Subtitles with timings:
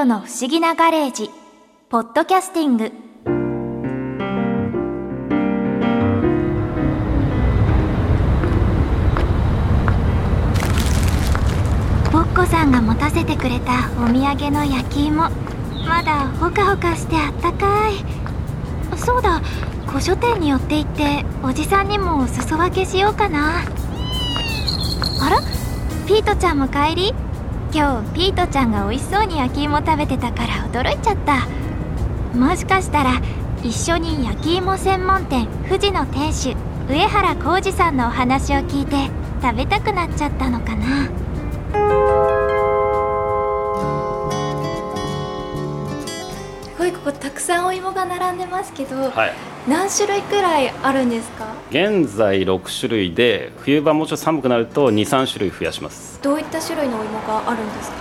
[0.00, 1.30] トの不思議なガレージ。
[1.90, 2.90] ポッドキャスティング。
[12.10, 15.28] ぼっこさんが持たせてくれたお土産の焼き芋。
[15.86, 17.92] まだほかほかしてあったかい。
[18.96, 19.40] そうだ
[19.86, 23.58] 古書店に寄って行っておじさんにもお裾分けしようかな。
[23.58, 25.42] あら
[26.06, 27.14] ピートちゃんも帰り？
[27.72, 31.46] 今日ピートちゃんが美味しそうに焼き芋食べてたから驚いちゃった。
[32.36, 33.20] もしかしたら
[33.62, 36.56] 一緒に焼き芋専門店富士の店主
[36.88, 41.08] 上原浩二さんのお話を聞いて食べたくなっちゃったのかな。
[46.64, 49.32] すごいここたくさんお芋が並んでますけど、はい、
[49.68, 51.46] 何種類くらいあるんですか？
[51.70, 56.18] 現在6種類で冬場もうちょっと寒くなると23種類増やします。
[56.22, 57.96] どういった種類のお芋があるんですか？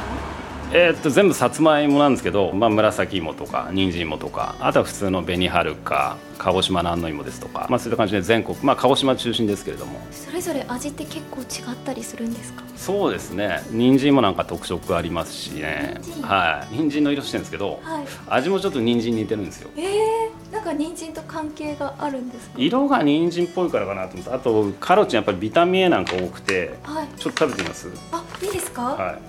[0.71, 9.99] えーっと全部さつまいもなんですけど、まあ、紫芋とか人参芋とかあとは普通の紅はるか鹿児島の安納芋ですとか、まあ、そういった感じで全国、まあ、鹿児島中心ですけれども。
[10.11, 12.63] それぞれ味って結構違ったりするんですか？
[12.77, 13.61] そうですね。
[13.71, 15.97] 人参もなんか特色ありますしね。
[16.01, 16.75] 人参はい。
[16.75, 18.05] 人参の色してるんですけどはい。
[18.29, 19.71] 味もちょっと人参に似てるんですよ。
[19.75, 22.53] えー、なんか人参と関係があるんですか？
[22.57, 27.07] 色が人参っぽいからかなと思ってあとカロチンやっぱりビタミン A なんか多くてはい。
[27.17, 27.89] ちょっと食べてみます？
[28.11, 29.19] あいいですか、はい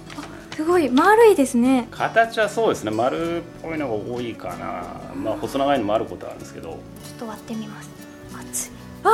[0.61, 1.89] すごい丸いですね。
[1.91, 2.91] 形はそうですね。
[2.91, 4.85] 丸っぽいのが多いかな。
[5.15, 6.69] まあ細長いのもあることはあるんですけど。
[6.69, 6.79] ちょっ
[7.21, 7.91] と割ってみます。
[9.03, 9.09] あ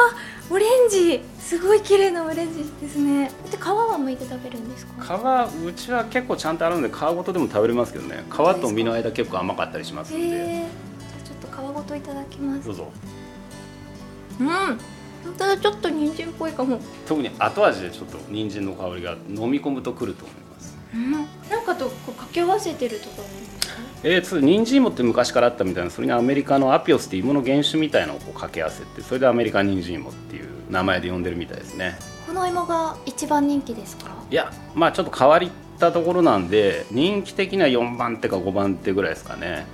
[0.51, 1.21] オレンジ。
[1.39, 3.31] すごい綺麗なオレンジですね。
[3.49, 5.49] で皮は剥いて食べるんですか？
[5.49, 8.25] 皮うちは結構ちゃんとあるので皮ごとでも食べれますけどね。
[8.29, 10.67] 皮と身の間結構甘かったりしますんで、えー、じゃ
[11.23, 12.67] あちょっと皮ごといただきます。
[12.67, 12.89] どうぞ。
[14.41, 14.49] うん。
[14.49, 14.79] 本
[15.39, 15.57] 当だ。
[15.57, 16.81] ちょっと人参っぽいかも。
[17.07, 20.46] 特に後味でちょっと人参の香りが飲み込むとくると思います
[20.97, 21.13] うん。
[21.51, 23.23] なんかとこう掛け合わせてるとか
[24.03, 31.97] えー、つ人参芋って昔からあったみたいなそれにアメリカのアピオスっていう芋の原種みたいなのをこう掛け合わせてそれでアメリカ人参芋っていう名前で呼んでるみたいですね。
[32.27, 34.11] この芋が一番人気ですか？
[34.31, 35.41] いやまあちょっと変わっ
[35.79, 39.67] たところなんで人気的には4番手か5番手ぐらいですかね。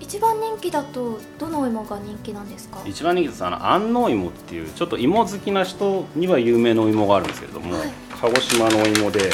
[0.00, 2.78] 一番人気だとどのお芋が人気なんですか？
[2.86, 7.88] 一番人気ですあの安納芋っていうちょっと芋好きな人には有名なお芋があるんですけれども、はい。
[8.20, 9.30] 鹿児島のお芋で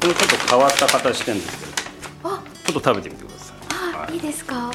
[0.00, 2.30] これちょっと変わった形してるんですけど。
[2.30, 2.42] あ。
[2.66, 3.56] ちょっと食べてみてください。
[3.96, 4.14] あ、はい。
[4.14, 4.72] い、いですか？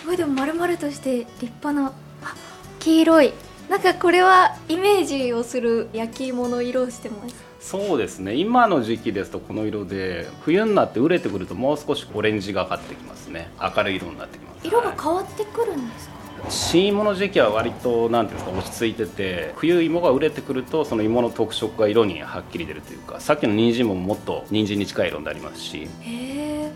[0.00, 2.34] すごいでも丸々として立派なあ
[2.78, 3.32] 黄色い。
[3.68, 7.34] なんかこれはイメージをする焼き芋の色をしてます。
[7.60, 8.34] そうですね。
[8.34, 13.50] 今の時期ですとこの色で冬になって熟れてくるともう少しオレンジがかってきますね。
[13.60, 14.66] 明るい色になってきます。
[14.66, 14.96] 色がはい。
[14.98, 16.14] 変わってくるんですか、
[16.48, 25.88] 新芋の時期は割となんていうんですか落ち着いてて冬芋が熟れてくるとその芋の特色が色にはっきり出るというかさっきの人参ももっと人参に近い色になりますし。
[26.02, 26.72] へえ。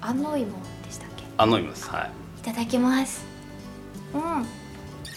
[0.00, 0.46] 安納芋
[0.84, 1.24] でしたっけ？
[1.36, 2.10] 安納芋ですはい。
[2.40, 3.24] いただきます。
[4.12, 4.46] うん。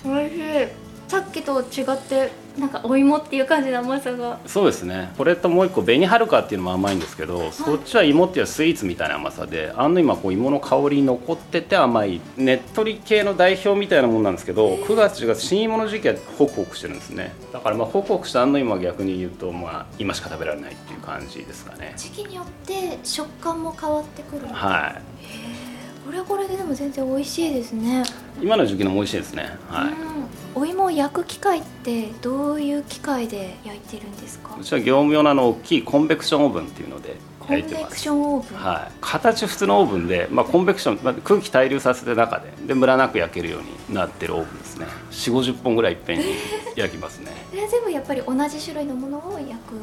[0.04, 0.42] 美味しい。
[0.42, 0.87] さ
[1.28, 4.40] っきと違ってなんかお芋っていう感じの甘さが。
[4.48, 5.12] そうですね。
[5.18, 17.32] これともう一個紅はるかっていうのも甘いんですけど、そっちは芋っていうスイーツみたいな甘さであの今こう芋の香り残ってて甘いねっとり系の代表みたいなもんなんですけど9月10月新芋の時期はホクホクしてるんですね。
[17.54, 21.94] だからまあホクホクした安納芋は逆に言うとまあ今しか食べられないっていう感じですかね。
[21.96, 24.48] 時期によって食感も変わってくる。
[24.48, 25.67] はい
[26.08, 28.02] これはこれででも全然美味しいですね、
[28.42, 29.58] 今の時期のも美味しいですね。
[29.68, 34.56] はい、うん、お芋を焼く機械ってどういう機械で焼いてるんですか？
[34.58, 44.86] うちは業務用のあの大きいコンベクションオーブンっていうのでコンベクションオーブン、はい、形普通のオーブンで、まあ、コンベクション、まあ、空気滞留させて中ででムラなく焼けるようになってるオーブンですね。
[45.12, 46.26] 4 5 0本ぐらいいっぺんに
[46.78, 47.34] 焼きますね。
[47.50, 49.76] それ全部やっぱり同じ種類のものを焼く？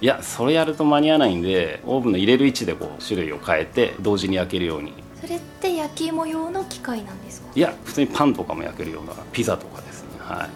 [0.00, 7.48] いやそれやると間に合わないんでオーブンの入れる位置でこう種類を変えて同時に焼けるようにそれって焼き芋用の機械なんですか？
[7.54, 10.08] いや普通にパンとかも焼けるようなピザとかですね。
[10.20, 10.48] はい。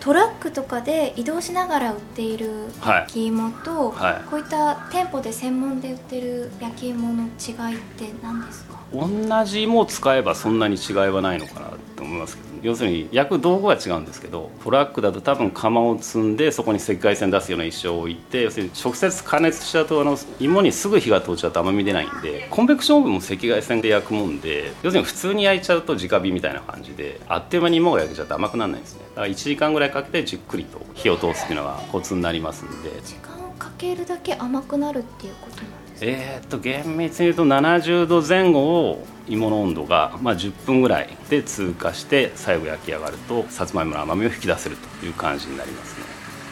[0.00, 3.00] トラックとかで移動しながら売っているはい。
[3.02, 4.28] 焼き芋と、はい。
[4.28, 8.80] こういった店舗で専門で売ってる焼き芋の違いって何ですか？
[8.92, 29.02] 同じ芋を使えばそんなに違いはないのかなと思いますけど要するに焼く道具は違うんですけどトラックだと多分釜を積んでそこに赤外線出すような石を置いて要するに直接加熱しちゃうとあの芋にすぐ火が通っちゃうと甘み出ないんでコンベクションオーブンも赤外線で焼くもんで要するに普通に焼いちゃうと直火みたいな感じであっという間に芋が焼けちゃって甘くならないんですね。
[29.10, 32.90] だから1時間ぐらいかけてじっくりと火を通すっていうのがコツになりますんで。
[33.02, 36.00] 時間かけるだけ甘くなるっていうことなんですか？
[36.00, 46.06] えーっと厳密に言うと70度前後を芋の温度が、まあ、10分ぐらいで通過して最後焼き上がるとさつまいもの甘みを引き出せるという感じになりますね。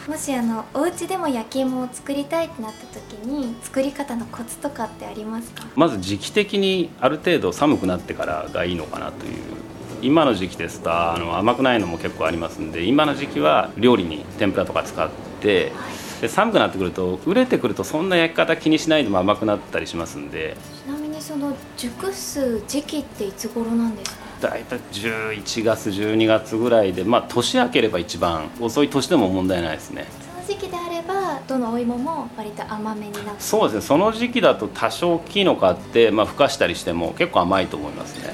[0.07, 5.65] もしあのお家でも焼き芋を作りたいってなった時に作り方のコツとかってありますか？
[5.75, 9.33] まず時期的にある程度寒くなってからがいいのかなという。
[10.01, 15.09] 今の時期ですとあの甘くないのも結構ありますんで今の時期は料理に天ぷらとか使っ
[15.41, 15.71] て、
[16.21, 20.55] で寒くなってくると熟れてくるとそんな焼き方気にしないでも甘くなったりしますんで。
[20.85, 24.21] ちなみにその熟す時期っていつ頃なんですか？
[24.41, 28.49] 大体11月12月ぐらいでまあ年明ければ一番。
[28.59, 30.05] 遅い年でも問題ないですね。
[30.21, 33.31] その時期であればどのお芋も割と甘めになって。
[33.39, 33.81] そうですね。
[33.81, 38.25] その時期だと多少大きいの買って、まあ、ふかしたりしても結構甘いと思いますね。
[38.25, 38.33] だか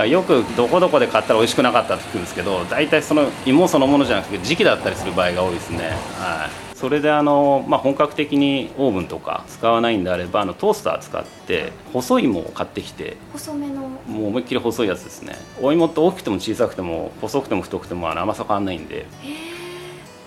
[0.00, 5.78] らよくどこどこで買ったら美味しくなかったって聞くんですけど大体その芋そのものじゃなくて時期だったりする場合が多いですね。
[6.18, 13.82] はいそれであの、まあ、本格的にオーブンとか使わないんであればあのトースター使って細い芋を買ってきて細めの。
[13.82, 15.36] もう思いっきり細いやつですね。
[15.60, 19.04] お芋って大きくても小さくても細くても太くてもあの甘さ変わんないんで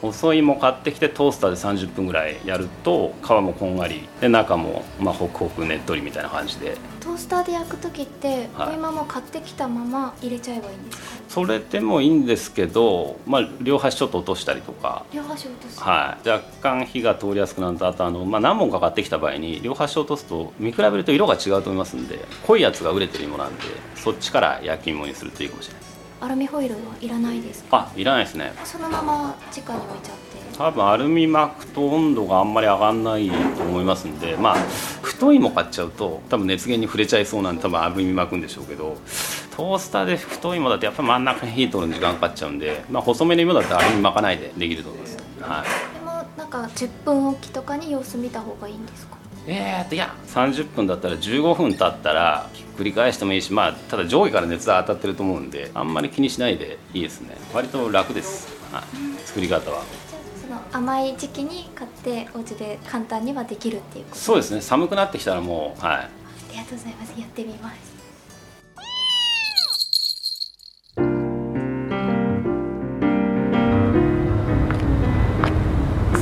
[0.04, 6.76] 細い芋買ってきてトースターで30分ぐらいやると皮もこんがりで中もまあホクホクねっとりみたいな感じで。
[7.00, 11.06] トースターで焼く時って、はい、お芋も買ってきたまま入れちゃえばいいんですか？
[11.28, 15.06] それでもいいんですけど、まあ、両端ちょっと落としたりとか。
[15.14, 23.64] 両端落とす、はい、若干火が通りやすくなるとあとあの、まあ、何本か買ってきた場合に両端落とすと見比べると色が違うと思いますんで濃いやつが売れてる芋なんで
[23.96, 25.84] そっちから焼き芋にするといいかもしれない
[26.24, 27.92] アルミホイルはいらないですか？
[27.94, 28.54] あいらないですね。
[28.64, 30.58] そのまま直に置いちゃって。
[30.58, 34.56] 多分アルミ巻くと温度があんまり上がんないと思いますんでまあ
[35.02, 38.96] 太いも買っちゃうと多分熱源に触れちゃいそうなんで多分アルミ巻くんでしょうけど
[39.58, 49.18] トースターで太いもだとやっぱり真ん中に火通るの時間かかっちゃうんで、まあ、細めの芋だったらアルミ巻かないでできると思います、はい、でもなんか10分おきとかに様子見た方がいいんですか？
[49.48, 57.38] えーといや30分だったら15分経ったらひっくり返してもいいしまあただ上下から熱が当たってると思うんであんまり気にしないでいいですね。
[57.54, 58.84] 割と楽です、はい、
[59.28, 59.84] 作り方は。
[60.50, 64.18] の甘い時期に買ってお家で簡単にはできるっていうこと。
[64.18, 64.62] そうですね。
[64.62, 65.96] 寒くなってきたらもうはい。
[65.98, 66.10] あ
[66.52, 67.14] りがとうございます。
[67.20, 67.94] やってみます。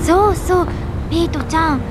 [0.06, 0.68] そうそう。
[1.10, 1.82] ピートちゃん。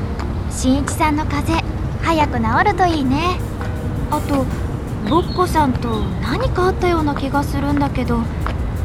[0.51, 1.51] しんいちさんの風。
[1.51, 1.63] 邪
[2.03, 3.39] 早く治るといいね
[4.13, 4.45] あと
[5.09, 8.21] ぼっこさんと何かあったような気がするんだけど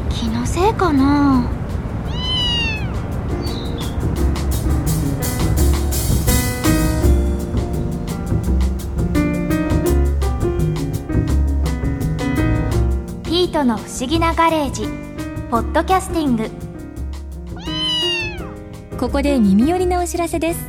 [0.08, 1.50] 気のせいかな？
[13.24, 14.88] ピートの不思議なガレージ」
[15.50, 16.50] ポッドキャスティング。
[18.98, 20.66] ここで耳寄りなお知らせです。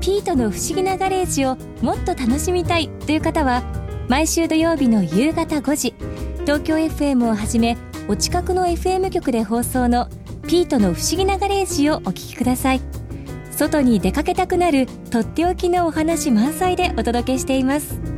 [0.00, 3.62] ピートの不思議なガレージをもっと楽しみたいという方は
[4.08, 5.94] 毎週土曜日の夕方5時
[6.40, 7.76] 東京 FM をはじめ
[8.08, 10.08] お近くの FM 局で放送の
[10.46, 12.80] ピートの不思議なガレージをお聞きください。
[13.50, 18.17] 外に出かけたくなるとっておきのお話満載でお届けしています。